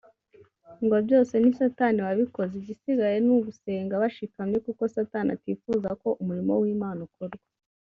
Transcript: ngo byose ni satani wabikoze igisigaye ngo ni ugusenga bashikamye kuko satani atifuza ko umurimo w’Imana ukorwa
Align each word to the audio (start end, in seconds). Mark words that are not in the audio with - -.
ngo 0.83 0.95
byose 1.05 1.33
ni 1.37 1.51
satani 1.59 1.99
wabikoze 2.05 2.53
igisigaye 2.61 3.15
ngo 3.19 3.23
ni 3.27 3.31
ugusenga 3.37 4.01
bashikamye 4.03 4.57
kuko 4.65 4.81
satani 4.95 5.29
atifuza 5.35 5.89
ko 6.01 6.09
umurimo 6.21 6.53
w’Imana 6.61 6.99
ukorwa 7.07 7.43